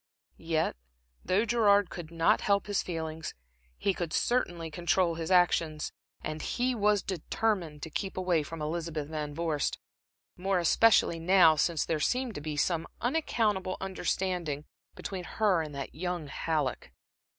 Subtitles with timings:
[0.39, 0.75] Yet
[1.23, 3.35] though Gerard could not help his feelings,
[3.77, 5.91] he could certainly control his actions,
[6.23, 9.77] and he was determined to keep away from Elizabeth Van Vorst
[10.35, 15.93] more especially now since there seemed to be some unaccountable understanding between her and that
[15.93, 16.91] young Halleck.